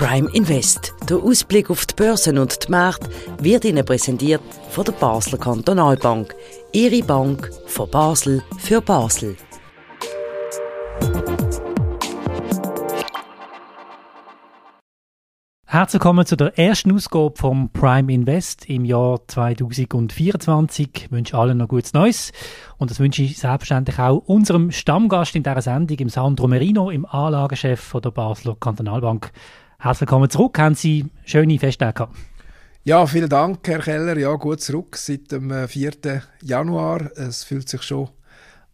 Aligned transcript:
Prime 0.00 0.30
Invest. 0.32 0.94
Der 1.10 1.18
Ausblick 1.18 1.68
auf 1.68 1.84
die 1.84 1.94
Börsen 1.94 2.38
und 2.38 2.66
die 2.66 2.70
Märkte 2.70 3.10
wird 3.38 3.66
Ihnen 3.66 3.84
präsentiert 3.84 4.40
von 4.70 4.86
der 4.86 4.92
Basler 4.92 5.36
Kantonalbank. 5.36 6.34
Ihre 6.72 7.02
Bank 7.02 7.50
von 7.66 7.90
Basel 7.90 8.42
für 8.56 8.80
Basel. 8.80 9.36
Herzlich 15.66 16.00
willkommen 16.00 16.24
zu 16.24 16.34
der 16.34 16.58
ersten 16.58 16.94
Ausgabe 16.94 17.34
vom 17.36 17.68
Prime 17.70 18.10
Invest 18.10 18.70
im 18.70 18.86
Jahr 18.86 19.20
2024. 19.28 20.88
Ich 20.94 21.12
wünsche 21.12 21.36
allen 21.36 21.58
noch 21.58 21.68
gutes 21.68 21.92
Neues 21.92 22.32
und 22.78 22.90
das 22.90 23.00
wünsche 23.00 23.22
ich 23.22 23.36
selbstverständlich 23.36 23.98
auch 23.98 24.16
unserem 24.16 24.70
Stammgast 24.70 25.36
in 25.36 25.42
dieser 25.42 25.60
Sendung, 25.60 25.98
im 25.98 26.08
Sandro 26.08 26.48
Merino, 26.48 26.88
im 26.88 27.04
Anlagechef 27.04 27.80
von 27.80 28.00
der 28.00 28.12
Basler 28.12 28.56
Kantonalbank. 28.58 29.30
Herzlich 29.82 30.02
willkommen 30.02 30.28
zurück. 30.28 30.58
Haben 30.58 30.74
Sie 30.74 31.06
schöne 31.24 31.58
Festtage 31.58 31.94
gehabt? 31.94 32.14
Ja, 32.84 33.06
vielen 33.06 33.30
Dank, 33.30 33.66
Herr 33.66 33.78
Keller. 33.78 34.18
Ja, 34.18 34.34
gut 34.34 34.60
zurück 34.60 34.94
seit 34.98 35.32
dem 35.32 35.50
4. 35.66 36.04
Äh, 36.04 36.20
Januar. 36.42 37.10
Es 37.16 37.44
fühlt 37.44 37.66
sich 37.66 37.80
schon 37.80 38.10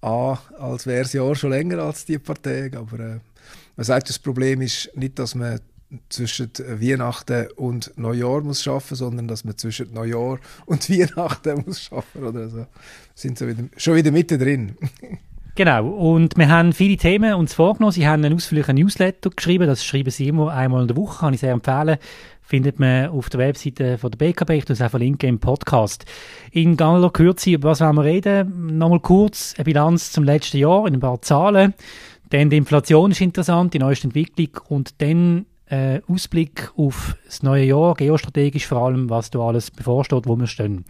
an, 0.00 0.36
als 0.58 0.84
wäre 0.84 1.02
es 1.02 1.12
ja 1.12 1.32
schon 1.36 1.50
länger 1.50 1.78
als 1.78 2.06
die 2.06 2.18
paar 2.18 2.34
Tage. 2.34 2.76
Aber 2.76 2.98
äh, 2.98 3.20
man 3.76 3.84
sagt, 3.84 4.08
das 4.08 4.18
Problem 4.18 4.60
ist 4.62 4.90
nicht, 4.96 5.16
dass 5.20 5.36
man 5.36 5.60
zwischen 6.08 6.50
Weihnachten 6.58 7.52
und 7.54 7.92
Neujahr 7.96 8.40
muss 8.40 8.64
schaffen, 8.64 8.96
sondern 8.96 9.28
dass 9.28 9.44
man 9.44 9.56
zwischen 9.56 9.94
Neujahr 9.94 10.40
und 10.64 10.90
Weihnachten 10.90 11.62
muss 11.64 11.82
schaffen 11.82 12.24
oder 12.24 12.48
so. 12.48 12.66
Sind 13.14 13.38
so 13.38 13.46
wieder, 13.46 13.62
schon 13.76 13.94
wieder 13.94 14.10
mittendrin. 14.10 14.76
Genau, 15.56 15.88
und 15.88 16.36
wir 16.36 16.50
haben 16.50 16.74
viele 16.74 16.98
Themen 16.98 17.32
uns 17.32 17.54
vorgenommen. 17.54 17.90
Sie 17.90 18.06
haben 18.06 18.22
einen 18.22 18.34
ausführlichen 18.34 18.76
Newsletter 18.76 19.30
geschrieben, 19.30 19.66
das 19.66 19.86
schreiben 19.86 20.10
Sie 20.10 20.28
immer 20.28 20.52
einmal 20.52 20.82
in 20.82 20.88
der 20.88 20.98
Woche, 20.98 21.20
kann 21.20 21.32
ich 21.32 21.40
sehr 21.40 21.54
empfehlen. 21.54 21.96
Findet 22.42 22.78
man 22.78 23.08
auf 23.08 23.30
der 23.30 23.40
Webseite 23.40 23.96
von 23.96 24.10
der 24.10 24.18
BKB, 24.18 24.50
ich 24.50 24.66
tue 24.66 24.74
es 24.74 24.82
auch 24.82 24.90
verlinken 24.90 25.30
im 25.30 25.38
Podcast. 25.38 26.04
In 26.52 26.78
aller 26.78 27.08
Kürze, 27.08 27.52
über 27.52 27.70
was 27.70 27.80
wollen 27.80 27.96
wir 27.96 28.04
reden? 28.04 28.76
Nochmal 28.76 29.00
kurz 29.00 29.54
eine 29.56 29.64
Bilanz 29.64 30.12
zum 30.12 30.24
letzten 30.24 30.58
Jahr 30.58 30.86
in 30.86 30.92
ein 30.92 31.00
paar 31.00 31.22
Zahlen. 31.22 31.72
Dann 32.28 32.50
die 32.50 32.58
Inflation 32.58 33.12
ist 33.12 33.22
interessant, 33.22 33.72
die 33.72 33.78
neueste 33.78 34.08
Entwicklung 34.08 34.50
und 34.68 35.00
dann 35.00 35.46
äh, 35.70 36.02
Ausblick 36.06 36.70
auf 36.76 37.16
das 37.24 37.42
neue 37.42 37.64
Jahr, 37.64 37.94
geostrategisch 37.94 38.66
vor 38.66 38.82
allem, 38.82 39.08
was 39.08 39.30
da 39.30 39.38
alles 39.38 39.70
bevorsteht, 39.70 40.26
wo 40.26 40.36
wir 40.36 40.48
stehen. 40.48 40.84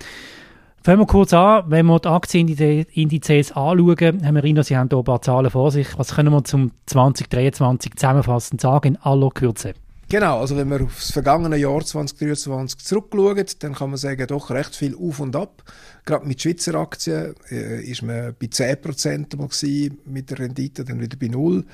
Fangen 0.86 1.00
wir 1.00 1.06
kurz 1.06 1.32
an, 1.32 1.64
wenn 1.66 1.84
wir 1.86 1.98
die 1.98 2.06
Aktienindizes 2.06 3.50
anschauen, 3.50 4.20
Herr 4.22 4.30
Merino, 4.30 4.62
Sie 4.62 4.76
haben 4.76 4.88
hier 4.88 4.98
ein 4.98 5.04
paar 5.04 5.20
Zahlen 5.20 5.50
vor 5.50 5.72
sich. 5.72 5.98
Was 5.98 6.14
können 6.14 6.32
wir 6.32 6.44
zum 6.44 6.70
2023 6.86 7.96
zusammenfassend 7.96 8.60
sagen 8.60 8.94
in 8.94 8.96
aller 8.98 9.30
Kürze? 9.30 9.74
Genau, 10.08 10.38
also 10.38 10.56
wenn 10.56 10.70
wir 10.70 10.82
auf 10.82 10.94
das 10.94 11.10
vergangene 11.10 11.56
Jahr 11.56 11.84
2023 11.84 12.78
zurückschauen, 12.78 13.44
dann 13.58 13.74
kann 13.74 13.90
man 13.90 13.96
sagen, 13.96 14.28
doch 14.28 14.50
recht 14.50 14.76
viel 14.76 14.94
auf 14.94 15.18
und 15.18 15.34
ab. 15.34 15.64
Gerade 16.04 16.24
mit 16.24 16.40
Schweizer 16.40 16.76
Aktien 16.76 17.34
äh, 17.50 17.82
man 18.02 18.36
bei 18.38 18.46
10% 18.46 19.36
mal 19.36 19.96
mit 20.04 20.30
der 20.30 20.38
Rendite, 20.38 20.84
dann 20.84 21.00
wieder 21.00 21.16
bei 21.16 21.26
null. 21.26 21.64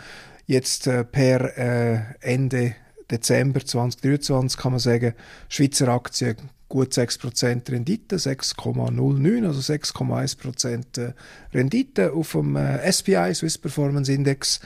Jetzt 0.46 0.86
äh, 0.86 1.04
per 1.04 1.58
äh, 1.58 2.00
Ende 2.20 2.76
Dezember 3.12 3.64
2023 3.64 4.58
kann 4.58 4.72
man 4.72 4.78
sagen, 4.80 5.14
Schweizer 5.48 5.88
Aktien 5.88 6.36
gut 6.68 6.92
6% 6.92 7.70
Rendite, 7.70 8.16
6,09, 8.16 9.46
also 9.46 9.60
6,1% 9.60 11.00
äh, 11.00 11.12
Rendite 11.52 12.12
auf 12.12 12.32
dem 12.32 12.56
äh, 12.56 12.90
SPI, 12.90 13.34
Swiss 13.34 13.58
Performance 13.58 14.10
Index. 14.10 14.60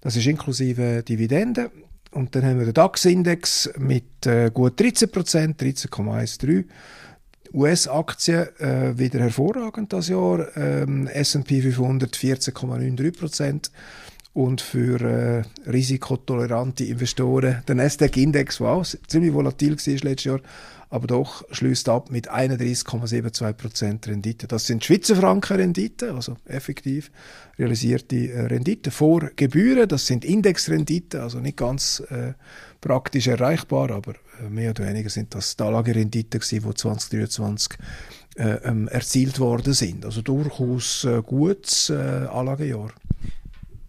Das 0.00 0.16
ist 0.16 0.26
inklusive 0.26 1.04
Dividende. 1.04 1.70
Und 2.10 2.34
dann 2.34 2.44
haben 2.44 2.58
wir 2.58 2.66
den 2.66 2.74
DAX-Index 2.74 3.70
mit 3.78 4.26
äh, 4.26 4.50
gut 4.52 4.78
13%, 4.80 5.56
13,13. 5.56 6.64
US-Aktien 7.54 8.48
äh, 8.58 8.98
wieder 8.98 9.20
hervorragend 9.20 9.92
das 9.92 10.08
Jahr. 10.08 10.56
Ähm, 10.56 11.06
S&P 11.06 11.62
500 11.62 12.14
14,93% 12.16 13.70
und 14.34 14.60
für 14.60 15.00
äh, 15.00 15.42
risikotolerante 15.68 16.84
Investoren 16.84 17.62
der 17.68 17.74
Nasdaq-Index, 17.74 18.58
der 18.58 18.66
auch 18.68 18.86
ziemlich 19.06 19.34
volatil 19.34 19.76
war 19.76 19.92
letztes 20.08 20.24
Jahr, 20.24 20.40
aber 20.88 21.06
doch 21.06 21.44
schließt 21.50 21.88
ab 21.88 22.10
mit 22.10 22.30
31,72% 22.30 24.08
Rendite. 24.08 24.46
Das 24.46 24.66
sind 24.66 24.84
Schweizer 24.84 25.16
Franken 25.16 25.56
Rendite, 25.56 26.12
also 26.12 26.36
effektiv 26.46 27.10
realisierte 27.58 28.16
äh, 28.16 28.46
Rendite 28.46 28.90
vor 28.90 29.30
Gebühren. 29.36 29.88
Das 29.88 30.06
sind 30.06 30.24
Indexrendite, 30.24 31.22
also 31.22 31.38
nicht 31.38 31.56
ganz 31.56 32.00
äh, 32.10 32.34
praktisch 32.80 33.26
erreichbar, 33.26 33.90
aber 33.90 34.14
äh, 34.42 34.48
mehr 34.50 34.70
oder 34.70 34.86
weniger 34.86 35.08
sind 35.08 35.34
das 35.34 35.56
die 35.56 35.62
Anlagerendite 35.62 36.38
die 36.38 36.60
2023 36.60 37.78
äh, 38.36 38.54
ähm, 38.64 38.88
erzielt 38.88 39.40
worden 39.40 39.74
sind. 39.74 40.04
Also 40.04 40.22
durchaus 40.22 41.04
äh, 41.04 41.22
gutes 41.22 41.90
äh, 41.90 42.26
Anlagejahr. 42.30 42.90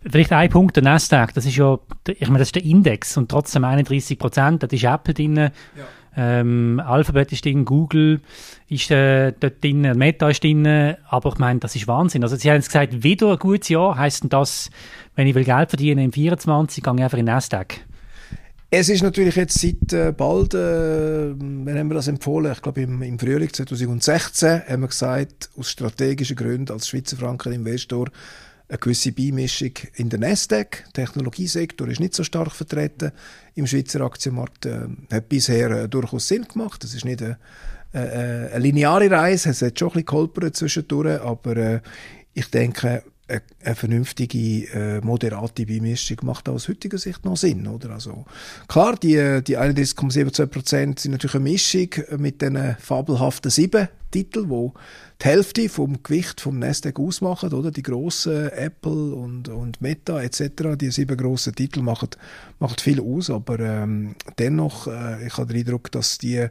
Vielleicht 0.10 0.32
ein 0.32 0.50
Punkt, 0.50 0.76
der 0.76 0.84
Nasdaq, 0.84 1.34
das 1.34 1.46
ist 1.46 1.56
ja, 1.56 1.80
ich 2.08 2.28
meine, 2.28 2.40
das 2.40 2.50
ist 2.50 2.56
der 2.56 2.64
Index 2.66 3.16
und 3.18 3.30
trotzdem 3.30 3.64
31 3.64 4.20
Prozent, 4.20 4.64
da 4.64 4.68
ist 4.68 4.84
Apple 4.84 5.14
drin, 5.14 5.38
ja. 5.38 5.52
ähm, 6.18 6.82
Alphabet 6.86 7.32
ist 7.32 7.46
drin, 7.46 7.64
Google 7.64 8.20
ist 8.68 8.92
äh, 8.92 9.32
dort 9.40 9.64
drin, 9.64 9.82
Meta 9.96 10.30
ist 10.30 10.44
drin, 10.44 10.96
aber 11.08 11.30
ich 11.30 11.38
meine, 11.38 11.60
das 11.60 11.76
ist 11.76 11.88
Wahnsinn. 11.88 12.24
Also 12.24 12.36
sie 12.36 12.50
haben 12.50 12.58
jetzt 12.58 12.68
gesagt, 12.68 13.04
wieder 13.04 13.32
ein 13.32 13.38
gutes 13.38 13.70
Jahr, 13.70 13.98
heisst 13.98 14.24
denn 14.24 14.30
das, 14.30 14.70
wenn 15.16 15.28
ich 15.28 15.36
will 15.36 15.46
Geld 15.46 15.70
verdienen 15.70 16.04
im 16.04 16.12
24, 16.12 16.84
gehe 16.84 16.94
ich 16.96 17.04
einfach 17.04 17.18
in 17.18 17.26
Nasdaq? 17.26 17.80
Es 18.76 18.90
ist 18.90 19.04
natürlich 19.04 19.36
jetzt 19.36 19.60
seit 19.60 19.94
äh, 19.94 20.12
bald, 20.12 20.56
äh, 20.56 20.58
wann 20.58 21.78
haben 21.78 21.90
wir 21.90 21.94
das 21.94 22.08
empfohlen? 22.08 22.52
Ich 22.52 22.62
glaube 22.64 22.82
im, 22.82 23.04
im 23.04 23.20
Frühling 23.20 23.54
2016 23.54 24.64
haben 24.68 24.82
wir 24.82 24.88
gesagt, 24.88 25.52
aus 25.56 25.70
strategischen 25.70 26.36
Gründen 26.36 26.74
als 26.74 26.88
Schweizer 26.88 27.16
Franken-Investor 27.16 28.10
eine 28.74 28.80
gewisse 28.80 29.12
Beimischung 29.12 29.72
in 29.96 30.10
der 30.10 30.20
Nasdaq. 30.20 30.86
Der 30.96 31.06
Technologiesektor 31.06 31.88
ist 31.88 32.00
nicht 32.00 32.16
so 32.16 32.24
stark 32.24 32.52
vertreten 32.52 33.12
im 33.54 33.68
Schweizer 33.68 34.02
Aktienmarkt. 34.02 34.66
Äh, 34.66 34.88
hat 35.12 35.30
bisher 35.30 35.70
äh, 35.70 35.88
durchaus 35.88 36.28
Sinn 36.28 36.48
gemacht. 36.52 36.84
Das 36.84 36.96
ist 36.96 37.06
nicht 37.06 37.22
eine, 37.22 37.38
äh, 37.94 38.00
äh 38.00 38.52
eine 38.52 38.60
lineare 38.60 39.12
Reise. 39.12 39.52
Es 39.52 39.62
hat 39.62 39.78
schon 39.78 39.90
ein 39.90 39.92
bisschen 39.92 40.06
geholpert 40.08 40.56
zwischendurch, 40.56 41.22
aber 41.22 41.56
äh, 41.58 41.80
ich 42.34 42.50
denke, 42.50 43.04
äh, 43.28 43.42
eine 43.64 43.76
vernünftige, 43.76 45.02
moderate 45.04 45.66
Beimischung 45.66 46.18
macht 46.24 46.50
aus 46.50 46.68
heutiger 46.68 46.98
Sicht 46.98 47.24
noch 47.26 47.38
Sinn. 47.38 47.68
Oder? 47.68 47.92
Also, 47.92 48.26
klar, 48.68 48.96
die, 48.96 49.42
die 49.46 49.58
31,72% 49.58 51.00
sind 51.00 51.12
natürlich 51.12 51.36
eine 51.36 51.44
Mischung 51.44 51.90
mit 52.18 52.42
diesen 52.42 52.76
fabelhaften 52.80 53.50
7 53.52 53.88
Titel, 54.14 54.46
wo 54.48 54.74
die 55.22 55.26
Hälfte 55.26 55.68
vom 55.68 56.04
Gewicht 56.04 56.40
vom 56.40 56.60
Nasdaq 56.60 57.00
ausmachen, 57.00 57.52
oder? 57.52 57.72
Die 57.72 57.82
grossen 57.82 58.50
Apple 58.50 59.16
und, 59.16 59.50
und 59.50 59.82
Meta 59.82 60.22
etc., 60.22 60.78
die 60.78 60.92
sieben 60.92 61.18
grossen 61.18 61.56
Titel 61.56 61.82
machen, 61.82 62.10
machen 62.60 62.78
viel 62.80 63.02
aus, 63.02 63.30
aber 63.30 63.60
ähm, 63.60 64.16
dennoch, 64.38 64.88
äh, 64.88 65.26
ich 65.28 65.38
habe 65.38 65.52
den 65.52 65.66
Eindruck, 65.66 65.92
dass 65.92 66.20
die 66.20 66.48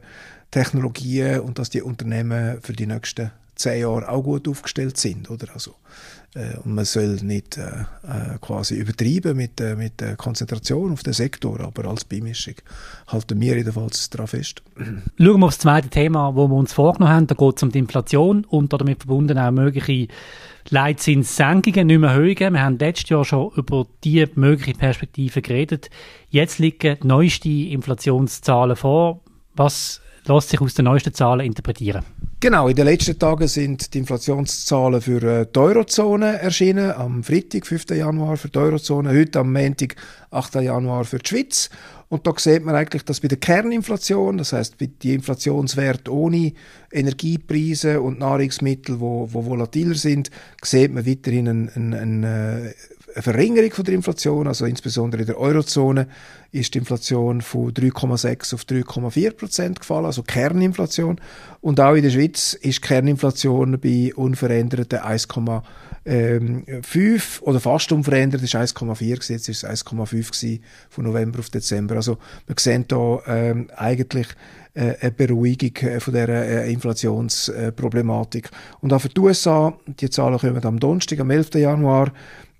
Technologien 0.51 1.39
und 1.39 1.57
dass 1.57 1.69
die 1.69 1.81
Unternehmen 1.81 2.61
für 2.61 2.73
die 2.73 2.85
nächsten 2.85 3.31
zehn 3.63 3.81
Jahre 3.81 4.09
auch 4.09 4.23
gut 4.23 4.47
aufgestellt 4.47 4.97
sind, 4.97 5.29
oder? 5.29 5.47
Also, 5.53 5.75
äh, 6.35 6.57
und 6.63 6.75
man 6.75 6.85
soll 6.85 7.15
nicht 7.21 7.57
äh, 7.57 7.61
äh, 7.61 8.37
quasi 8.41 8.75
übertreiben 8.75 9.37
mit, 9.37 9.59
äh, 9.61 9.75
mit 9.75 10.01
der 10.01 10.15
Konzentration 10.15 10.91
auf 10.91 11.03
den 11.03 11.13
Sektor, 11.13 11.59
aber 11.61 11.85
als 11.85 12.05
Beimischung 12.05 12.55
halten 13.07 13.39
wir 13.39 13.55
jedenfalls 13.55 14.09
daran 14.09 14.27
fest. 14.27 14.63
Schauen 15.17 15.39
wir 15.39 15.45
auf 15.45 15.53
das 15.53 15.59
zweite 15.59 15.89
Thema, 15.89 16.33
das 16.35 16.49
wir 16.49 16.55
uns 16.55 16.73
vorgenommen 16.73 17.13
haben. 17.13 17.27
Da 17.27 17.35
geht 17.35 17.57
es 17.57 17.63
um 17.63 17.71
die 17.71 17.79
Inflation 17.79 18.45
und 18.45 18.73
damit 18.73 18.99
verbunden 18.99 19.37
auch 19.37 19.51
mögliche 19.51 20.07
Leitzinssenkungen, 20.69 21.87
nicht 21.87 21.99
mehr 21.99 22.11
Erhöhungen. 22.11 22.53
Wir 22.53 22.63
haben 22.63 22.79
letztes 22.79 23.09
Jahr 23.09 23.25
schon 23.25 23.51
über 23.55 23.85
die 24.03 24.25
mögliche 24.35 24.77
Perspektive 24.77 25.41
geredet. 25.41 25.89
Jetzt 26.29 26.59
liegen 26.59 26.97
neueste 27.03 27.49
Inflationszahlen 27.49 28.75
vor. 28.75 29.21
Was 29.55 30.01
lässt 30.25 30.49
sich 30.49 30.61
aus 30.61 30.73
den 30.73 30.85
neuesten 30.85 31.13
Zahlen 31.13 31.45
interpretieren? 31.45 32.03
Genau, 32.43 32.67
in 32.67 32.75
den 32.75 32.87
letzten 32.87 33.17
Tagen 33.17 33.47
sind 33.47 33.93
die 33.93 33.99
Inflationszahlen 33.99 34.99
für 34.99 35.23
äh, 35.23 35.45
die 35.45 35.57
Eurozone 35.57 36.41
erschienen. 36.41 36.91
Am 36.91 37.23
Freitag, 37.23 37.65
5. 37.65 37.91
Januar 37.91 38.35
für 38.35 38.49
die 38.49 38.59
Eurozone, 38.59 39.17
heute 39.17 39.39
am 39.39 39.53
Montag, 39.53 39.95
8. 40.29 40.55
Januar 40.55 41.05
für 41.05 41.19
die 41.19 41.29
Schweiz. 41.29 41.69
Und 42.09 42.27
da 42.27 42.33
sieht 42.35 42.65
man 42.65 42.75
eigentlich, 42.75 43.05
dass 43.05 43.21
bei 43.21 43.29
der 43.29 43.37
Kerninflation, 43.37 44.37
das 44.39 44.51
heißt 44.51 44.77
bei 44.77 44.89
die 45.01 45.13
Inflationswert 45.13 46.09
ohne 46.09 46.51
Energiepreise 46.91 48.01
und 48.01 48.19
Nahrungsmittel, 48.19 48.99
wo, 48.99 49.29
wo 49.31 49.45
volatiler 49.45 49.95
sind, 49.95 50.29
sieht 50.61 50.93
man 50.93 51.07
weiterhin 51.07 51.47
einen, 51.47 51.69
einen, 51.69 51.93
einen, 51.93 52.23
äh, 52.25 52.73
Verringerung 53.21 53.71
von 53.71 53.85
der 53.85 53.93
Inflation, 53.93 54.47
also 54.47 54.65
insbesondere 54.65 55.21
in 55.21 55.27
der 55.27 55.37
Eurozone 55.37 56.07
ist 56.51 56.73
die 56.73 56.79
Inflation 56.79 57.41
von 57.41 57.71
3,6 57.71 58.53
auf 58.53 58.63
3,4 58.63 59.31
Prozent 59.31 59.79
gefallen, 59.79 60.05
also 60.05 60.23
Kerninflation. 60.23 61.19
Und 61.61 61.79
auch 61.79 61.93
in 61.93 62.03
der 62.03 62.11
Schweiz 62.11 62.53
ist 62.53 62.81
Kerninflation 62.81 63.79
bei 63.79 64.11
unveränderten 64.15 64.99
1,4 64.99 65.61
ähm, 66.05 66.65
5 66.81 67.41
oder 67.43 67.59
fast 67.59 67.91
unverändert, 67.91 68.41
ist 68.41 68.55
1,4 68.55 69.31
jetzt 69.31 69.49
ist 69.49 69.63
es 69.63 69.85
1,5 69.85 70.59
von 70.89 71.05
November 71.05 71.39
auf 71.39 71.49
Dezember. 71.49 71.95
Also 71.95 72.17
wir 72.45 72.55
sehen 72.59 72.85
da 72.87 73.19
ähm, 73.25 73.69
eigentlich 73.75 74.27
äh, 74.73 74.95
eine 74.99 75.11
Beruhigung 75.11 75.75
äh, 75.87 75.99
von 75.99 76.13
der 76.13 76.29
äh, 76.29 76.71
Inflationsproblematik. 76.73 78.49
Und 78.81 78.91
auch 78.91 78.99
für 78.99 79.09
die 79.09 79.21
USA, 79.21 79.77
die 79.87 80.09
Zahlen 80.09 80.39
kommen 80.39 80.65
am 80.65 80.79
Donnerstag, 80.79 81.19
am 81.19 81.31
11. 81.31 81.55
Januar, 81.55 82.11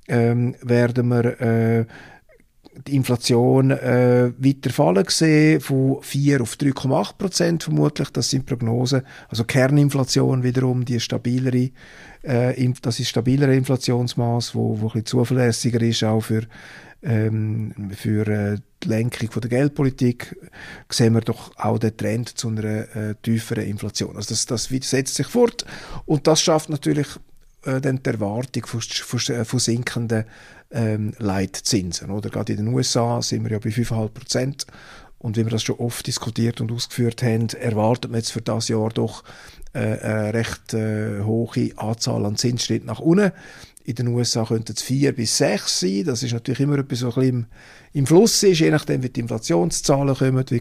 ähm, 0.08 0.56
werden 0.62 1.08
wir 1.08 1.42
äh, 1.42 1.86
die 2.88 2.96
Inflation 2.96 3.72
äh, 3.72 4.32
weiter 4.38 4.72
fallen 4.72 5.04
gesehen, 5.04 5.62
von 5.62 6.02
4 6.02 6.42
auf 6.42 6.56
3,8 6.56 7.18
Prozent 7.18 7.64
vermutlich. 7.64 8.10
Das 8.10 8.30
sind 8.30 8.46
Prognosen. 8.46 9.04
Also 9.30 9.44
Kerninflation 9.44 10.44
wiederum, 10.44 10.84
die 10.86 11.00
stabilere, 11.00 11.70
äh, 12.24 12.74
das 12.82 13.00
ist 13.00 13.10
stabilere 13.10 13.56
Inflationsmaß, 13.56 14.56
wo, 14.56 14.80
wo 14.80 14.88
ein 14.88 14.94
bisschen 14.94 15.06
zuverlässiger 15.06 15.82
ist 15.82 16.04
auch 16.04 16.22
für 16.22 16.44
ähm, 17.04 17.92
für 17.96 18.28
äh, 18.28 18.58
die 18.82 18.88
Lenkung 18.88 19.30
von 19.30 19.42
der 19.42 19.50
Geldpolitik 19.50 20.38
sehen 20.90 21.14
wir 21.14 21.22
doch 21.22 21.52
auch 21.58 21.78
den 21.78 21.98
Trend 21.98 22.30
zu 22.30 22.48
einer 22.48 22.96
äh, 22.96 23.16
tieferen 23.22 23.66
Inflation. 23.66 24.16
Also 24.16 24.30
das, 24.30 24.46
das 24.46 24.66
setzt 24.66 25.16
sich 25.16 25.28
fort 25.28 25.66
und 26.06 26.28
das 26.28 26.42
schafft 26.42 26.70
natürlich 26.70 27.08
äh, 27.66 27.82
dann 27.82 28.02
die 28.04 28.10
Erwartung 28.10 28.66
von, 28.66 28.82
von, 28.82 29.46
von 29.46 29.60
sinkenden 29.60 30.26
ähm, 30.72 31.14
Leitzinsen. 31.20 32.10
Oder? 32.10 32.30
Gerade 32.30 32.54
in 32.54 32.66
den 32.66 32.74
USA 32.74 33.22
sind 33.22 33.44
wir 33.44 33.52
ja 33.52 33.60
bei 33.60 33.70
5,5 33.70 34.10
Prozent. 34.10 34.68
Und 35.20 35.38
wie 35.38 35.46
wir 35.46 35.52
das 35.52 35.64
schon 35.64 35.78
oft 35.78 36.06
diskutiert 36.06 36.60
und 36.60 36.72
ausgeführt 36.72 37.24
haben, 37.24 37.48
erwartet 37.50 38.12
man 38.12 38.20
jetzt 38.20 38.34
für 38.34 38.42
das 38.42 38.68
Jahr 38.68 38.90
doch 38.90 39.24
äh, 39.72 39.80
eine 39.80 40.34
recht 40.34 40.74
äh, 40.74 41.22
hohe 41.22 41.72
Anzahl 41.78 42.26
an 42.26 42.36
Zinsschritten 42.36 42.88
nach 42.88 43.00
unten. 43.00 43.32
In 43.86 43.96
den 43.96 44.08
USA 44.10 44.46
könnten 44.46 44.74
es 44.76 44.82
vier 44.82 45.14
bis 45.14 45.38
sechs 45.38 45.80
sein. 45.80 46.04
Das 46.06 46.24
ist 46.24 46.34
natürlich 46.34 46.60
immer 46.60 46.78
etwas, 46.78 47.04
was 47.04 47.16
ein 47.16 47.22
bisschen 47.22 47.30
im, 47.30 47.46
im 47.94 48.06
Fluss 48.06 48.44
ist, 48.44 48.60
je 48.60 48.72
nachdem, 48.72 49.04
wie 49.04 49.10
die 49.10 49.22
Inflationszahlen 49.22 50.16
kommen, 50.16 50.40
wie 50.50 50.56
die 50.56 50.60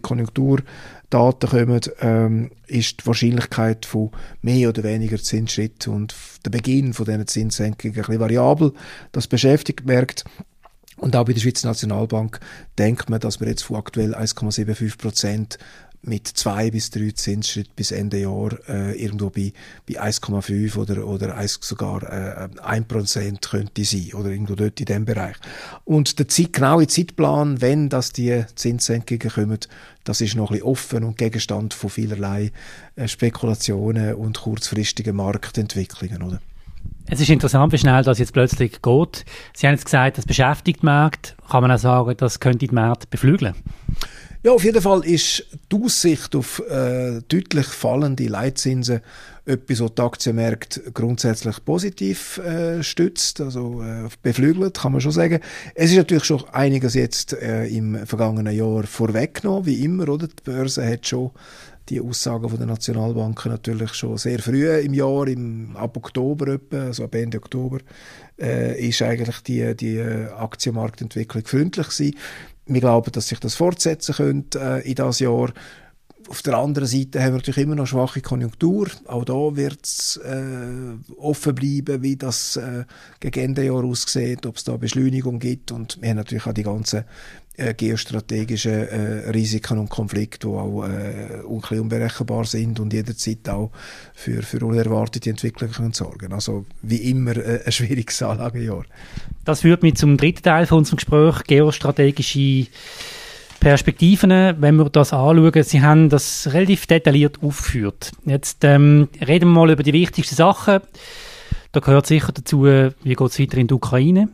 Konjunkturdaten 1.12 1.48
kommen, 1.48 1.80
ähm, 2.00 2.50
ist 2.66 3.00
die 3.00 3.06
Wahrscheinlichkeit 3.06 3.86
von 3.86 4.10
mehr 4.40 4.70
oder 4.70 4.82
weniger 4.82 5.18
Zinsschritten 5.18 5.92
und 5.92 6.14
der 6.44 6.50
Beginn 6.50 6.94
von 6.94 7.04
diesen 7.04 7.26
Zinssenkungen 7.26 7.94
ein 7.94 8.00
bisschen 8.00 8.20
variabel. 8.20 8.72
Das 9.12 9.26
beschäftigt 9.26 9.86
merkt. 9.86 10.24
Und 10.96 11.16
auch 11.16 11.24
bei 11.24 11.32
der 11.32 11.40
Schweizer 11.40 11.68
Nationalbank 11.68 12.38
denkt 12.78 13.10
man, 13.10 13.18
dass 13.18 13.40
wir 13.40 13.48
jetzt 13.48 13.62
von 13.62 13.76
aktuell 13.76 14.14
1,75 14.14 14.98
Prozent 14.98 15.58
mit 16.02 16.26
zwei 16.26 16.70
bis 16.70 16.90
drei 16.90 17.12
Zinsschritt 17.12 17.74
bis 17.76 17.92
Ende 17.92 18.18
Jahr 18.18 18.50
äh, 18.68 19.00
irgendwo 19.00 19.30
bei, 19.30 19.52
bei 19.88 20.00
1,5 20.02 20.76
oder, 20.76 21.06
oder 21.06 21.36
1, 21.36 21.60
sogar 21.62 22.02
äh, 22.02 22.48
1 22.60 22.88
Prozent 22.88 23.42
könnte 23.42 23.84
sein 23.84 24.10
oder 24.14 24.30
irgendwo 24.30 24.54
dort 24.54 24.80
in 24.80 24.86
dem 24.86 25.04
Bereich. 25.04 25.36
Und 25.84 26.18
der 26.18 26.28
Zeit, 26.28 26.52
genaue 26.52 26.86
Zeitplan, 26.86 27.60
wenn 27.60 27.88
das 27.88 28.12
die 28.12 28.44
Zinssenkungen 28.54 29.30
kommen, 29.30 29.58
das 30.04 30.20
ist 30.20 30.34
noch 30.34 30.50
ein 30.50 30.54
bisschen 30.54 30.68
offen 30.68 31.04
und 31.04 31.18
Gegenstand 31.18 31.74
von 31.74 31.90
vielerlei 31.90 32.50
äh, 32.96 33.06
Spekulationen 33.06 34.14
und 34.14 34.40
kurzfristigen 34.40 35.14
Marktentwicklungen, 35.14 36.22
oder? 36.22 36.40
Es 37.06 37.20
ist 37.20 37.30
interessant, 37.30 37.72
wie 37.72 37.78
schnell 37.78 38.02
das 38.02 38.18
jetzt 38.18 38.32
plötzlich 38.32 38.80
geht. 38.80 39.24
Sie 39.54 39.66
haben 39.66 39.74
jetzt 39.74 39.84
gesagt, 39.84 40.18
das 40.18 40.26
beschäftigt 40.26 40.82
den 40.82 40.86
Markt. 40.86 41.36
Kann 41.50 41.62
man 41.62 41.70
auch 41.70 41.78
sagen, 41.78 42.14
das 42.16 42.40
könnte 42.40 42.66
den 42.66 42.74
Markt 42.74 43.10
beflügeln? 43.10 43.54
Ja, 44.44 44.50
auf 44.50 44.64
jeden 44.64 44.82
Fall 44.82 45.04
ist 45.04 45.46
die 45.70 45.76
Aussicht 45.76 46.34
auf 46.34 46.60
äh, 46.68 47.20
deutlich 47.28 47.66
fallende 47.66 48.26
Leitzinsen 48.26 49.00
etwas, 49.44 49.80
was 49.80 49.94
die 49.94 50.02
Aktienmärkte 50.02 50.90
grundsätzlich 50.92 51.64
positiv 51.64 52.38
äh, 52.38 52.82
stützt, 52.82 53.40
also 53.40 53.82
äh, 53.82 54.08
beflügelt, 54.22 54.78
kann 54.78 54.92
man 54.92 55.00
schon 55.00 55.12
sagen. 55.12 55.38
Es 55.76 55.90
ist 55.90 55.96
natürlich 55.96 56.24
schon 56.24 56.42
einiges 56.50 56.94
jetzt 56.94 57.34
äh, 57.34 57.66
im 57.66 58.04
vergangenen 58.04 58.52
Jahr 58.52 58.82
vorweggenommen, 58.82 59.66
wie 59.66 59.84
immer, 59.84 60.08
oder? 60.08 60.26
Die 60.26 60.42
Börse 60.42 60.88
hat 60.88 61.06
schon 61.06 61.30
die 61.88 62.00
Aussagen 62.00 62.48
von 62.48 62.58
der 62.58 62.66
Nationalbanken 62.66 63.50
natürlich 63.50 63.94
schon 63.94 64.16
sehr 64.16 64.38
früh 64.38 64.68
im 64.70 64.94
Jahr, 64.94 65.26
im, 65.26 65.76
ab 65.76 65.96
Oktober 65.96 66.54
etwa, 66.54 66.84
also 66.84 67.04
ab 67.04 67.14
Ende 67.14 67.38
Oktober, 67.38 67.78
äh, 68.40 68.88
ist 68.88 69.02
eigentlich 69.02 69.40
die, 69.40 69.76
die 69.76 70.00
Aktienmarktentwicklung 70.00 71.44
freundlich 71.44 71.88
gewesen. 71.88 72.16
Wir 72.66 72.80
glauben, 72.80 73.10
dass 73.12 73.28
sich 73.28 73.40
das 73.40 73.56
fortsetzen 73.56 74.14
könnte 74.14 74.60
äh, 74.60 74.88
in 74.88 74.94
das 74.94 75.18
Jahr. 75.18 75.52
Auf 76.28 76.42
der 76.42 76.56
anderen 76.56 76.88
Seite 76.88 77.20
haben 77.20 77.32
wir 77.32 77.38
natürlich 77.38 77.64
immer 77.64 77.74
noch 77.74 77.86
schwache 77.86 78.20
Konjunktur. 78.20 78.88
Auch 79.06 79.24
da 79.24 79.34
wird 79.56 79.84
es 79.84 80.16
äh, 80.18 81.12
offen 81.16 81.54
bleiben, 81.54 82.02
wie 82.02 82.16
das 82.16 82.56
äh, 82.56 82.84
gegen 83.20 83.40
Ende 83.40 83.64
Jahr 83.64 83.84
aussieht, 83.84 84.46
ob 84.46 84.56
es 84.56 84.64
da 84.64 84.76
Beschleunigung 84.76 85.38
gibt. 85.38 85.72
Und 85.72 86.00
wir 86.00 86.10
haben 86.10 86.16
natürlich 86.16 86.46
auch 86.46 86.54
die 86.54 86.62
ganzen 86.62 87.04
äh, 87.56 87.74
geostrategischen 87.74 88.88
äh, 88.88 89.30
Risiken 89.30 89.78
und 89.78 89.90
Konflikte, 89.90 90.46
die 90.46 90.54
auch 90.54 90.84
äh, 90.84 91.42
un 91.44 91.62
unberechenbar 91.62 92.44
sind 92.44 92.80
und 92.80 92.92
jederzeit 92.92 93.48
auch 93.48 93.70
für, 94.14 94.42
für 94.42 94.64
unerwartete 94.64 95.30
Entwicklungen 95.30 95.92
sorgen 95.92 96.32
Also 96.32 96.64
wie 96.80 97.10
immer 97.10 97.36
äh, 97.36 97.60
ein 97.64 97.72
schwieriges 97.72 98.22
Anlagejahr. 98.22 98.84
Das 99.44 99.60
führt 99.60 99.82
mich 99.82 99.96
zum 99.96 100.16
dritten 100.16 100.42
Teil 100.42 100.66
von 100.66 100.78
unserem 100.78 100.96
Gespräch, 100.96 101.44
geostrategische 101.44 102.68
Perspektiven, 103.62 104.30
wenn 104.60 104.74
wir 104.74 104.90
das 104.90 105.12
anschauen, 105.12 105.62
Sie 105.62 105.82
haben 105.82 106.08
das 106.08 106.52
relativ 106.52 106.88
detailliert 106.88 107.40
aufgeführt. 107.44 108.10
Jetzt 108.24 108.64
ähm, 108.64 109.08
reden 109.20 109.50
wir 109.50 109.60
mal 109.60 109.70
über 109.70 109.84
die 109.84 109.92
wichtigsten 109.92 110.34
Sachen. 110.34 110.80
Da 111.70 111.78
gehört 111.78 112.06
sicher 112.06 112.32
dazu, 112.32 112.64
wie 112.64 113.14
geht 113.14 113.20
es 113.20 113.38
weiter 113.38 113.58
in 113.58 113.68
die 113.68 113.74
Ukraine? 113.74 114.28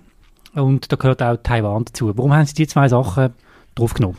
Und 0.55 0.91
da 0.91 0.97
gehört 0.97 1.23
auch 1.23 1.37
Taiwan 1.43 1.85
dazu. 1.85 2.11
Warum 2.17 2.33
haben 2.33 2.47
Sie 2.47 2.55
die 2.55 2.67
zwei 2.67 2.89
Sachen 2.89 3.35
draufgenommen? 3.75 4.17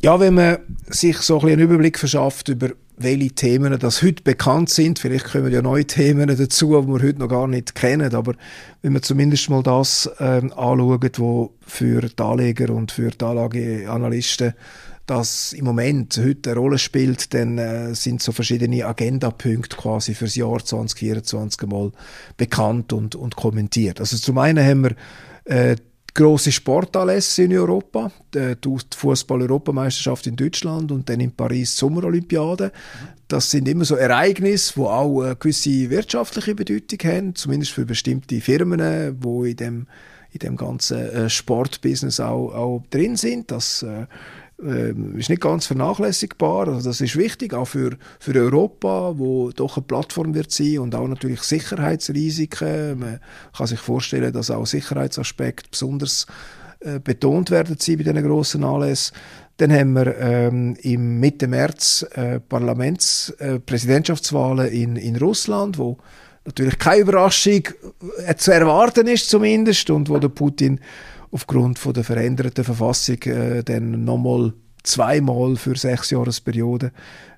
Ja, 0.00 0.20
wenn 0.20 0.34
man 0.34 0.58
sich 0.86 1.18
so 1.18 1.40
ein 1.40 1.48
einen 1.48 1.58
Überblick 1.58 1.98
verschafft 1.98 2.48
über 2.48 2.68
welche 2.96 3.30
Themen 3.30 3.78
das 3.78 4.02
heute 4.02 4.22
bekannt 4.22 4.70
sind, 4.70 4.98
vielleicht 4.98 5.24
kommen 5.24 5.52
ja 5.52 5.62
neue 5.62 5.86
Themen 5.86 6.28
dazu, 6.28 6.80
die 6.80 6.88
wir 6.88 7.02
heute 7.02 7.18
noch 7.18 7.28
gar 7.28 7.46
nicht 7.46 7.74
kennen, 7.74 8.14
aber 8.14 8.34
wenn 8.82 8.92
man 8.92 9.02
zumindest 9.02 9.50
mal 9.50 9.62
das 9.62 10.10
ähm, 10.20 10.52
anschaut, 10.52 11.18
was 11.18 11.48
für 11.66 12.02
die 12.02 12.22
Anleger 12.22 12.70
und 12.70 12.92
für 12.92 13.10
die 13.10 13.24
Anlageanalysten 13.24 14.54
das 15.06 15.52
im 15.52 15.64
Moment 15.64 16.16
heute 16.16 16.50
eine 16.50 16.60
Rolle 16.60 16.78
spielt, 16.78 17.34
dann 17.34 17.58
äh, 17.58 17.94
sind 17.94 18.22
so 18.22 18.32
verschiedene 18.32 18.86
Agendapunkte 18.86 19.76
quasi 19.76 20.14
fürs 20.14 20.36
Jahr 20.36 20.64
2024 20.64 21.68
mal 21.68 21.90
bekannt 22.36 22.92
und, 22.92 23.16
und 23.16 23.34
kommentiert. 23.34 24.00
Also 24.00 24.16
zum 24.16 24.38
einen 24.38 24.64
haben 24.64 24.84
wir 24.84 24.94
äh, 25.44 25.76
große 26.14 26.52
Sportanlässe 26.52 27.44
in 27.44 27.56
Europa, 27.56 28.10
die, 28.34 28.54
die 28.62 28.96
Fußball-Europameisterschaft 28.96 30.26
in 30.26 30.36
Deutschland 30.36 30.92
und 30.92 31.08
dann 31.08 31.20
in 31.20 31.32
Paris 31.32 31.76
Sommerolympiade. 31.76 32.72
Das 33.28 33.50
sind 33.50 33.66
immer 33.66 33.84
so 33.84 33.96
Ereignisse, 33.96 34.74
die 34.76 34.80
auch 34.80 35.22
eine 35.22 35.36
gewisse 35.36 35.88
wirtschaftliche 35.88 36.54
Bedeutung 36.54 36.98
haben, 37.10 37.34
zumindest 37.34 37.72
für 37.72 37.86
bestimmte 37.86 38.40
Firmen, 38.40 39.18
die 39.20 39.50
in 39.50 39.56
dem 39.56 39.86
in 40.32 40.38
dem 40.38 40.56
ganzen 40.56 40.98
äh, 40.98 41.30
Sportbusiness 41.30 42.18
auch, 42.18 42.54
auch 42.54 42.82
drin 42.90 43.16
sind. 43.16 43.50
Das 43.50 43.82
äh, 43.82 44.06
äh, 44.64 44.90
ist 45.18 45.28
nicht 45.28 45.42
ganz 45.42 45.66
vernachlässigbar. 45.66 46.68
Also 46.68 46.88
das 46.88 47.00
ist 47.00 47.16
wichtig, 47.16 47.54
auch 47.54 47.66
für, 47.66 47.96
für 48.18 48.34
Europa, 48.34 49.14
wo 49.16 49.50
doch 49.50 49.76
eine 49.76 49.86
Plattform 49.86 50.34
wird 50.34 50.50
sein 50.50 50.78
und 50.78 50.94
auch 50.94 51.08
natürlich 51.08 51.42
Sicherheitsrisiken. 51.42 52.98
Man 52.98 53.20
kann 53.56 53.66
sich 53.66 53.80
vorstellen, 53.80 54.32
dass 54.32 54.50
auch 54.50 54.66
Sicherheitsaspekte 54.66 55.70
besonders 55.70 56.26
äh, 56.80 56.98
betont 56.98 57.50
werden 57.50 57.76
sie 57.78 57.96
bei 57.96 58.04
diesen 58.04 58.22
grossen 58.22 58.64
Anlässen. 58.64 59.16
Dann 59.58 59.72
haben 59.72 59.92
wir 59.92 60.16
ähm, 60.18 60.76
im 60.82 61.20
Mitte 61.20 61.46
März 61.46 62.06
äh, 62.14 62.40
Parlaments-, 62.40 63.30
äh, 63.38 63.60
Präsidentschaftswahlen 63.60 64.68
in, 64.68 64.96
in 64.96 65.16
Russland, 65.16 65.78
wo 65.78 65.98
natürlich 66.44 66.78
keine 66.78 67.02
Überraschung 67.02 67.62
äh, 68.26 68.34
zu 68.34 68.52
erwarten 68.52 69.06
ist 69.06 69.28
zumindest 69.28 69.90
und 69.90 70.08
wo 70.08 70.18
der 70.18 70.30
Putin 70.30 70.80
aufgrund 71.32 71.78
von 71.78 71.94
der 71.94 72.04
veränderten 72.04 72.62
Verfassung 72.62 73.20
äh, 73.22 73.64
dann 73.64 74.04
nochmal 74.04 74.52
zweimal 74.84 75.56
für 75.56 75.76
sechs 75.76 76.10
Jahresperiode 76.10 76.92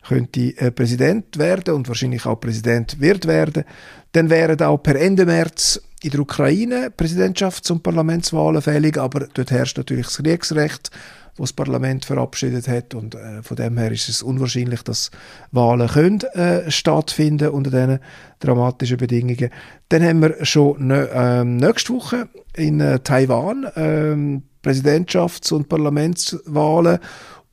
könnte 0.06 0.56
äh, 0.58 0.70
Präsident 0.70 1.38
werden 1.38 1.74
und 1.74 1.88
wahrscheinlich 1.88 2.26
auch 2.26 2.40
Präsident 2.40 3.00
wird 3.00 3.26
werden. 3.26 3.64
Dann 4.12 4.30
wären 4.30 4.60
auch 4.60 4.78
per 4.78 4.96
Ende 4.96 5.24
März 5.26 5.80
in 6.02 6.10
der 6.10 6.20
Ukraine 6.20 6.92
Präsidentschafts- 6.96 7.72
und 7.72 7.82
Parlamentswahlen 7.82 8.60
fällig, 8.60 8.98
aber 8.98 9.28
dort 9.32 9.50
herrscht 9.50 9.78
natürlich 9.78 10.06
das 10.06 10.18
Kriegsrecht 10.18 10.90
wo 11.36 11.42
das 11.42 11.52
Parlament 11.52 12.04
verabschiedet 12.04 12.68
hat 12.68 12.94
und 12.94 13.14
äh, 13.14 13.42
von 13.42 13.56
dem 13.56 13.76
her 13.78 13.90
ist 13.92 14.08
es 14.08 14.22
unwahrscheinlich, 14.22 14.82
dass 14.82 15.10
Wahlen 15.50 15.88
können 15.88 16.20
äh, 16.34 16.70
stattfinden 16.70 17.48
unter 17.48 17.70
diesen 17.70 17.98
dramatischen 18.40 18.96
Bedingungen. 18.96 19.50
Dann 19.88 20.02
haben 20.02 20.22
wir 20.22 20.44
schon 20.44 20.86
ne, 20.86 21.08
äh, 21.12 21.44
nächste 21.44 21.94
Woche 21.94 22.28
in 22.56 22.80
äh, 22.80 23.00
Taiwan 23.00 23.64
äh, 23.64 24.40
Präsidentschafts- 24.62 25.52
und 25.52 25.68
Parlamentswahlen 25.68 26.98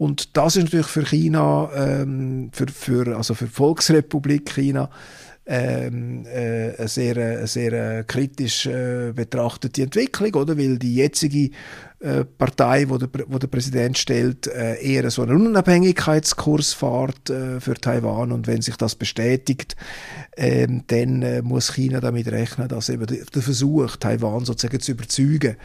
und 0.02 0.36
das 0.36 0.56
ist 0.56 0.64
natürlich 0.64 0.88
für 0.88 1.06
China, 1.06 1.70
ähm, 1.76 2.50
für, 2.54 2.66
für, 2.68 3.16
also 3.16 3.36
für 3.36 3.46
die 3.46 3.52
Volksrepublik 3.52 4.52
China, 4.52 4.90
ähm, 5.46 6.26
äh, 6.26 6.76
eine 6.76 6.88
sehr, 6.88 7.46
sehr 7.46 8.04
kritisch 8.06 8.66
äh, 8.66 9.12
betrachtete 9.14 9.84
Entwicklung, 9.84 10.34
oder? 10.34 10.58
Weil 10.58 10.80
die 10.80 10.96
jetzige 10.96 11.52
äh, 12.02 12.26
Partei, 12.26 12.90
wo 12.90 12.98
der, 12.98 13.10
wo 13.28 13.38
der 13.38 13.48
Präsident 13.48 13.96
stellt, 13.98 14.48
äh, 14.48 14.82
eher 14.82 15.10
so 15.12 15.22
einen 15.22 15.48
Unabhängigkeitskurs 15.48 16.74
fährt 16.74 17.30
äh, 17.30 17.60
für 17.60 17.76
Taiwan 17.76 18.32
und 18.32 18.48
wenn 18.48 18.64
sich 18.64 18.76
das 18.76 18.96
bestätigt, 18.96 19.76
ähm, 20.36 20.84
dann 20.88 21.22
äh, 21.22 21.42
muss 21.44 21.76
China 21.76 22.00
damit 22.00 22.28
rechnen, 22.28 22.68
dass 22.68 22.90
eben 22.90 23.06
der, 23.06 23.42
Versuch, 23.42 23.98
Taiwan 23.98 24.46
sozusagen 24.46 24.80
zu 24.80 24.94
überzeugen, 24.94 25.58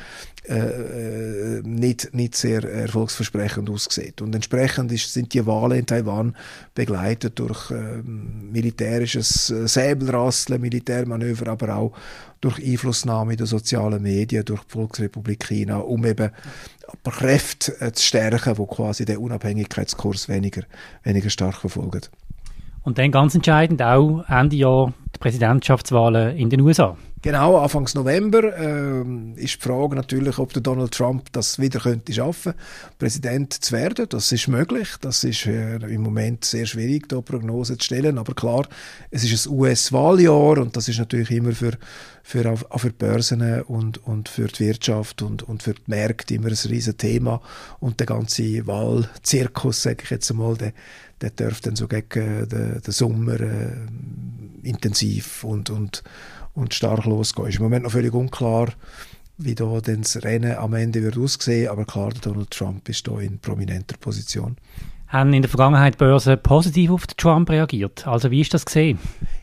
nicht, 1.65 2.15
nicht 2.15 2.37
sehr 2.37 2.63
erfolgsversprechend 2.63 3.69
aussieht. 3.69 4.23
Und 4.23 4.33
entsprechend 4.33 4.93
ist, 4.93 5.13
sind 5.13 5.35
die 5.35 5.45
Wahlen 5.45 5.81
in 5.81 5.87
Taiwan 5.87 6.37
begleitet 6.73 7.41
durch 7.41 7.73
äh, 7.73 8.03
militärisches 8.05 9.47
Säbelrasseln, 9.47 10.61
Militärmanöver, 10.61 11.49
aber 11.49 11.75
auch 11.75 11.93
durch 12.41 12.63
Einflussnahme 12.63 13.33
in 13.33 13.39
den 13.39 13.47
sozialen 13.47 14.03
Medien, 14.03 14.45
durch 14.45 14.63
die 14.65 14.73
Volksrepublik 14.73 15.45
China, 15.45 15.79
um 15.79 16.05
eben 16.05 16.31
Kräfte 17.05 17.81
äh, 17.81 17.93
zu 17.93 18.05
stärken, 18.05 18.55
die 18.55 18.67
quasi 18.67 19.05
den 19.05 19.19
Unabhängigkeitskurs 19.19 20.29
weniger, 20.29 20.63
weniger 21.03 21.31
stark 21.31 21.57
verfolgen. 21.57 22.03
Und 22.83 22.99
dann 22.99 23.11
ganz 23.11 23.35
entscheidend 23.35 23.83
auch 23.83 24.25
Ende 24.29 24.57
Jahr 24.57 24.93
die 25.15 25.19
Präsidentschaftswahlen 25.19 26.37
in 26.37 26.51
den 26.51 26.61
USA. 26.61 26.97
Genau, 27.27 27.59
Anfangs 27.59 27.97
November 27.97 28.57
ähm, 28.57 29.35
ist 29.35 29.57
die 29.57 29.61
Frage 29.69 29.97
natürlich, 29.97 30.39
ob 30.39 30.53
der 30.53 30.63
Donald 30.63 30.93
Trump 30.93 31.25
das 31.33 31.59
wieder 31.59 31.81
könnte 31.81 32.13
schaffen, 32.13 32.55
Präsident 33.01 33.53
zu 33.53 33.73
werden. 33.73 34.07
Das 34.09 34.31
ist 34.31 34.47
möglich. 34.47 34.91
Das 35.01 35.25
ist 35.25 35.45
äh, 35.45 35.75
im 35.79 36.03
Moment 36.03 36.45
sehr 36.45 36.67
schwierig, 36.67 37.09
da 37.09 37.21
Prognosen 37.21 37.81
zu 37.81 37.85
stellen. 37.85 38.19
Aber 38.19 38.33
klar, 38.33 38.69
es 39.11 39.25
ist 39.25 39.49
ein 39.49 39.55
US-Wahljahr 39.55 40.59
und 40.59 40.77
das 40.77 40.87
ist 40.87 41.01
natürlich 41.01 41.33
immer 41.33 41.51
für 41.51 41.73
für 42.23 42.49
auch 42.53 42.79
für 42.79 42.91
die 42.91 42.97
Börsen 42.97 43.63
und, 43.63 43.99
und 44.05 44.29
für 44.29 44.47
die 44.47 44.67
Wirtschaft 44.67 45.23
und, 45.23 45.43
und 45.43 45.65
für 45.65 45.75
die 45.75 45.83
Märkte 45.87 46.35
immer 46.35 46.49
ein 46.49 46.69
riesen 46.69 46.97
Thema 46.97 47.41
und 47.81 47.99
der 47.99 48.07
ganze 48.07 48.67
Wahlzirkus, 48.69 49.83
sage 49.83 50.03
ich 50.03 50.11
jetzt 50.11 50.31
einmal, 50.31 50.57
der, 50.57 50.73
der 51.21 51.31
dürfte 51.31 51.71
dann 51.71 51.77
so 51.77 51.87
gegen 51.87 52.49
den, 52.49 52.81
den 52.83 52.93
Sommer 52.93 53.41
äh, 53.41 53.73
intensiv 54.63 55.45
und, 55.45 55.71
und 55.71 56.03
und 56.57 56.75
stark 56.75 57.05
losgehen. 57.05 57.49
Ist 57.49 57.59
im 57.59 57.63
Moment 57.63 57.85
noch 57.85 57.93
völlig 57.93 58.13
unklar, 58.13 58.71
wie 59.39 59.55
da 59.55 59.81
denn 59.81 60.03
das 60.03 60.23
Rennen 60.25 60.57
am 60.57 60.75
Ende 60.75 61.03
wird 61.03 61.19
aussehen, 61.19 61.69
aber 61.69 61.85
klar, 61.85 62.11
Donald 62.23 62.51
Trump 62.51 62.89
ist 62.89 63.07
da 63.07 63.19
in 63.21 63.39
prominenter 63.39 63.97
Position. 63.99 64.57
Haben 65.09 65.33
in 65.35 65.43
der 65.43 65.49
Vergangenheit 65.49 65.99
Börsen 65.99 66.37
positiv 66.43 66.91
auf 66.91 67.07
Trump 67.07 67.49
reagiert? 67.49 68.09
Also 68.09 68.33
wie 68.33 68.41
ist 68.41 68.53
das 68.55 68.67
gesehen? 68.67 68.99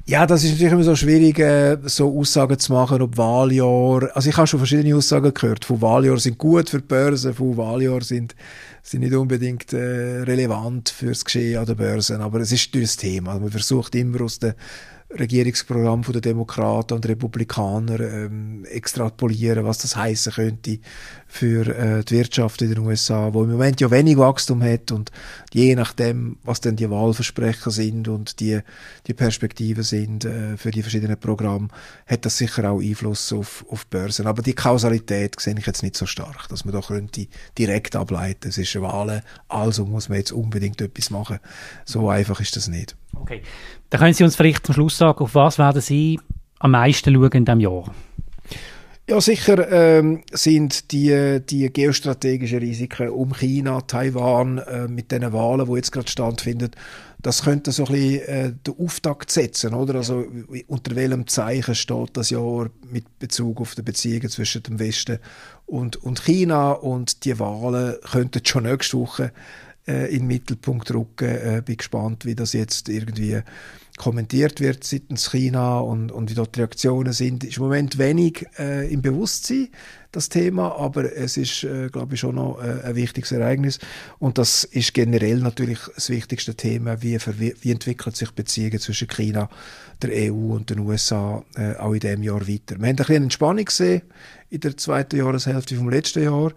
Ja, 0.06 0.26
das 0.26 0.44
ist 0.44 0.52
natürlich 0.52 0.74
immer 0.74 0.84
so 0.84 0.96
schwierig, 0.96 1.40
äh, 1.40 1.78
so 1.86 2.20
Aussagen 2.20 2.60
zu 2.60 2.74
machen, 2.74 3.02
ob 3.02 3.16
Wahljahr, 3.16 4.10
also 4.14 4.30
ich 4.30 4.36
habe 4.36 4.48
schon 4.48 4.60
verschiedene 4.60 4.94
Aussagen 4.94 5.34
gehört, 5.34 5.64
von 5.64 5.82
Wahljahr 5.82 6.18
sind 6.18 6.38
gut 6.38 6.70
für 6.70 6.80
die 6.80 6.88
Börse, 6.88 7.34
von 7.34 7.56
Wahljahr 7.56 8.02
sind, 8.02 8.36
sind 8.82 9.02
nicht 9.02 9.14
unbedingt 9.14 9.72
äh, 9.72 10.24
relevant 10.24 10.90
fürs 10.90 11.24
Geschehen 11.24 11.60
an 11.60 11.66
der 11.66 11.76
Börse, 11.76 12.20
aber 12.20 12.42
es 12.42 12.52
ist 12.52 12.76
das 12.76 12.98
Thema. 12.98 13.40
Man 13.40 13.52
versucht 13.52 13.96
immer 13.96 14.22
aus 14.22 14.40
der 14.40 14.56
Regierungsprogramm 15.20 16.04
der 16.04 16.22
Demokraten 16.22 16.94
und 16.94 17.08
Republikaner 17.08 18.00
ähm, 18.00 18.66
extrapolieren, 18.66 19.66
was 19.66 19.78
das 19.78 19.96
heißen 19.96 20.34
könnte 20.34 20.80
für 21.28 21.68
äh, 21.68 22.04
die 22.04 22.16
Wirtschaft 22.16 22.62
in 22.62 22.70
den 22.70 22.80
USA, 22.80 23.34
wo 23.34 23.44
im 23.44 23.52
Moment 23.52 23.82
ja 23.82 23.90
wenig 23.92 24.18
Wachstum 24.18 24.64
hat 24.64 24.92
und 24.92 25.12
je 25.54 25.76
nachdem, 25.76 26.38
was 26.44 26.62
denn 26.62 26.76
die 26.76 26.90
Wahlversprechen 26.90 27.72
sind 27.72 28.08
und 28.08 28.40
die, 28.40 28.60
die 29.08 29.14
Perspektiven 29.14 29.84
sind 29.84 30.26
äh, 30.26 30.58
für 30.58 30.72
die 30.72 30.82
verschiedenen 30.82 31.20
Programme, 31.20 31.70
hat 32.08 32.26
das 32.26 32.38
sicher 32.38 32.70
auch 32.70 32.82
Einfluss 32.82 33.32
auf, 33.34 33.66
auf 33.70 33.86
Börsen. 33.88 34.28
Aber 34.28 34.42
die 34.42 34.54
Kausalität 34.54 35.40
sehe 35.40 35.56
ich 35.58 35.66
jetzt 35.66 35.84
nicht 35.84 35.98
so 35.98 36.06
stark, 36.06 36.48
dass 36.50 36.66
man 36.66 36.74
da 36.74 36.82
könnte 36.82 37.28
direkt 37.58 37.96
ableiten, 37.96 38.50
es 38.50 38.58
ist 38.58 38.76
eine 38.76 38.86
Wahl, 38.86 39.24
also 39.48 39.86
muss 39.86 40.10
man 40.10 40.18
jetzt 40.18 40.32
unbedingt 40.32 40.82
etwas 40.82 41.10
machen. 41.10 41.40
So 41.86 42.10
einfach 42.10 42.40
ist 42.40 42.56
das 42.56 42.68
nicht. 42.68 42.96
Okay. 43.16 43.42
Dann 43.90 44.00
können 44.00 44.14
Sie 44.14 44.24
uns 44.24 44.36
vielleicht 44.36 44.66
zum 44.66 44.76
Schluss 44.76 44.98
sagen, 44.98 45.20
auf 45.20 45.36
was 45.36 45.58
werden 45.58 45.82
Sie 45.82 46.20
am 46.60 46.72
meisten 46.72 47.14
schauen 47.14 47.32
in 47.32 47.46
diesem 47.46 47.60
Jahr? 47.60 47.94
Ja, 49.10 49.20
sicher 49.20 49.70
ähm, 49.70 50.24
sind 50.32 50.94
die, 50.94 51.42
die 51.42 51.72
geostrategischen 51.74 52.60
Risiken 52.60 53.10
um 53.10 53.34
China, 53.34 53.82
Taiwan, 53.82 54.60
äh, 54.60 54.88
mit 54.88 55.12
den 55.12 55.34
Wahlen, 55.34 55.68
die 55.68 55.76
jetzt 55.76 55.92
gerade 55.92 56.08
stattfinden, 56.08 56.72
das 57.22 57.44
könnte 57.44 57.74
so 57.74 57.86
ein 57.86 57.92
bisschen 57.92 58.28
äh, 58.28 58.54
den 58.66 58.80
Auftakt 58.80 59.30
setzen, 59.30 59.74
oder? 59.74 59.96
Also 59.96 60.26
unter 60.68 60.96
welchem 60.96 61.28
Zeichen 61.28 61.76
steht 61.76 62.16
das 62.16 62.30
Jahr 62.30 62.70
mit 62.90 63.20
Bezug 63.20 63.60
auf 63.60 63.76
die 63.76 63.82
Beziehungen 63.82 64.30
zwischen 64.30 64.64
dem 64.64 64.80
Westen 64.80 65.20
und, 65.66 65.98
und 65.98 66.24
China 66.24 66.72
und 66.72 67.26
die 67.26 67.38
Wahlen 67.40 67.96
könnten 68.10 68.46
schon 68.46 68.64
nächste 68.64 68.98
Woche 69.00 69.32
äh, 69.88 70.14
in 70.14 70.20
den 70.20 70.28
Mittelpunkt 70.28 70.94
rücken. 70.94 71.30
Äh, 71.30 71.62
bin 71.64 71.78
gespannt, 71.78 72.26
wie 72.26 72.36
das 72.36 72.54
jetzt 72.54 72.90
irgendwie 72.90 73.42
kommentiert 73.98 74.60
wird 74.60 74.84
seitens 74.84 75.32
China 75.32 75.80
und, 75.80 76.12
und 76.12 76.30
wie 76.32 76.34
dort 76.34 76.56
die 76.56 76.62
Reaktionen 76.62 77.14
sind. 77.14 77.44
Ist 77.44 77.58
im 77.58 77.64
Moment 77.64 77.98
wenig 77.98 78.46
äh, 78.58 78.92
im 78.92 79.02
Bewusstsein, 79.02 79.70
das 80.12 80.30
Thema, 80.30 80.76
aber 80.76 81.16
es 81.16 81.38
ist, 81.38 81.64
äh, 81.64 81.90
glaube 81.90 82.14
ich, 82.14 82.20
schon 82.20 82.36
noch 82.36 82.60
äh, 82.62 82.84
ein 82.84 82.96
wichtiges 82.96 83.32
Ereignis. 83.32 83.80
Und 84.20 84.38
das 84.38 84.64
ist 84.64 84.94
generell 84.94 85.38
natürlich 85.38 85.80
das 85.94 86.10
wichtigste 86.10 86.56
Thema, 86.56 87.02
wie, 87.02 87.18
wie, 87.38 87.72
entwickelt 87.72 88.16
sich 88.16 88.32
Beziehungen 88.32 88.80
zwischen 88.80 89.08
China, 89.08 89.50
der 90.02 90.32
EU 90.32 90.54
und 90.54 90.70
den 90.70 90.80
USA 90.80 91.44
äh, 91.56 91.76
auch 91.76 91.94
in 91.94 92.00
diesem 92.00 92.24
Jahr 92.24 92.48
weiter. 92.48 92.80
Wir 92.80 92.88
haben 92.88 92.90
ein 92.90 92.96
bisschen 92.96 93.24
Entspannung 93.24 93.66
gesehen 93.66 94.04
in 94.50 94.60
der 94.60 94.78
zweiten 94.78 95.18
Jahreshälfte 95.18 95.76
vom 95.76 95.90
letzten 95.90 96.24
Jahr. 96.24 96.52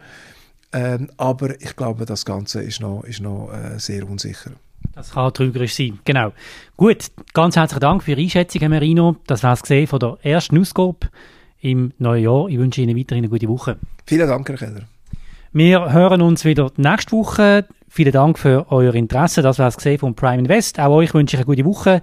Ähm, 0.73 1.09
aber 1.17 1.61
ich 1.61 1.77
glaube, 1.77 2.07
das 2.07 2.25
Ganze 2.25 2.63
ist 2.63 2.81
noch, 2.81 3.05
ist 3.05 3.21
noch 3.21 3.51
äh, 3.53 3.79
sehr 3.79 4.09
unsicher. 4.09 4.53
Das 4.95 5.11
kann 5.11 5.33
trügerisch 5.33 5.75
sein, 5.75 5.99
genau. 6.05 6.33
Gut, 6.77 7.07
ganz 7.35 7.57
herzlichen 7.57 7.81
Dank 7.81 8.03
für 8.03 8.13
Ihre 8.13 8.23
Einschätzung, 8.23 8.61
Herr 8.61 8.69
Merino. 8.71 9.17
Das 9.27 9.43
war 9.43 9.53
es 9.53 9.89
von 9.89 9.99
der 9.99 10.17
ersten 10.23 10.59
Ausgabe 10.59 11.09
im 11.61 11.93
neuen 11.99 12.25
Jahr. 12.25 12.49
Ich 12.49 12.59
wünsche 12.59 12.81
Ihnen 12.81 12.97
weiterhin 12.97 13.25
eine 13.25 13.29
gute 13.29 13.49
Woche. 13.49 13.77
Vielen 14.07 14.27
Dank, 14.27 14.49
Herr 14.49 14.57
Keller. 14.57 14.83
Wir 15.53 15.93
hören 15.93 16.23
uns 16.23 16.45
wieder 16.45 16.71
nächste 16.77 17.13
Woche. 17.13 17.67
Vielen 17.89 18.13
Dank 18.13 18.39
für 18.39 18.67
euer 18.71 18.95
Interesse. 18.95 19.43
Das 19.43 19.59
war 19.59 19.69
es 19.69 20.01
von 20.01 20.15
Prime 20.15 20.39
Invest. 20.39 20.79
Auch 20.81 20.97
euch 20.97 21.15
wünsche 21.15 21.37
ich 21.37 21.41
eine 21.41 21.47
gute 21.47 21.65
Woche. 21.65 22.03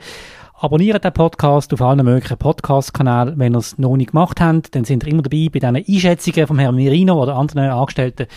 Abonniert 0.63 1.03
den 1.03 1.12
Podcast 1.12 1.74
auf 1.74 1.82
allen 1.82 2.05
möglichen 2.05 2.38
Podcast-Kanälen, 2.38 3.38
wenn 3.38 3.53
ihr 3.53 3.60
es 3.60 3.77
noch 3.77 3.98
nicht 3.98 4.12
gemacht 4.12 4.39
habt. 4.39 4.74
Dann 4.74 4.86
sind 4.86 5.03
ihr 5.03 5.10
immer 5.10 5.22
dabei 5.22 5.50
bei 5.51 5.60
diesen 5.60 5.75
Einschätzungen 5.75 6.48
von 6.48 6.58
Herrn 6.58 6.75
Merino 6.75 7.22
oder 7.22 7.36
anderen 7.36 7.70
Angestellten 7.70 8.27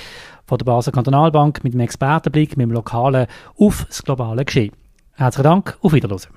von 0.44 0.58
der 0.58 0.64
Basel 0.64 0.92
Kantonalbank 0.92 1.62
mit 1.62 1.74
einem 1.74 1.82
Expertenblick, 1.82 2.56
mit 2.56 2.64
dem 2.64 2.72
Lokalen 2.72 3.28
auf 3.56 3.84
das 3.86 4.02
globale 4.02 4.44
Geschehen. 4.44 4.72
Herzlichen 5.14 5.44
Dank, 5.44 5.78
auf 5.80 5.92
Wiedersehen. 5.92 6.32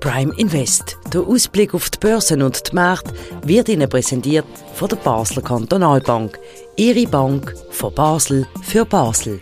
Prime 0.00 0.34
Invest. 0.36 0.98
Der 1.14 1.22
Ausblick 1.22 1.72
auf 1.72 1.88
die 1.88 1.98
Börsen 1.98 2.42
und 2.42 2.70
die 2.70 2.74
Märkte 2.74 3.14
wird 3.42 3.70
Ihnen 3.70 3.88
präsentiert 3.88 4.44
von 4.74 4.90
der 4.90 4.96
Basler 4.96 5.40
Kantonalbank. 5.40 6.38
Ihre 6.76 7.08
Bank 7.08 7.54
von 7.70 7.94
Basel 7.94 8.46
für 8.60 8.84
Basel. 8.84 9.40